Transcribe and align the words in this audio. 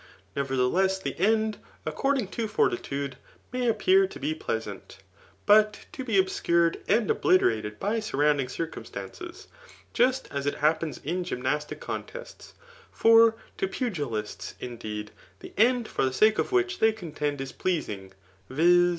Nevertheless 0.35 0.97
the 0.97 1.15
end, 1.19 1.59
according 1.85 2.29
to 2.29 2.47
fortitude, 2.47 3.17
may 3.53 3.67
appear 3.67 4.07
to 4.07 4.19
be 4.19 4.33
pleasant, 4.33 4.97
but 5.45 5.85
to 5.91 6.03
be 6.03 6.17
obscured 6.17 6.79
and 6.87 7.11
obliterated 7.11 7.79
by 7.79 7.99
surrounding 7.99 8.49
cir 8.49 8.65
cumstances; 8.65 9.45
just 9.93 10.27
as 10.31 10.47
it 10.47 10.55
happens 10.55 10.97
in 11.03 11.23
gymnasdc 11.23 11.79
contests. 11.81 12.55
For 12.91 13.35
to 13.59 13.67
pugilists, 13.67 14.55
indeed, 14.59 15.11
the 15.39 15.53
end 15.55 15.87
for 15.87 16.03
the 16.03 16.13
sake 16.13 16.39
of 16.39 16.51
which 16.51 16.79
they 16.79 16.93
contend 16.93 17.39
is 17.39 17.51
pleasing, 17.51 18.11
viz. 18.49 18.89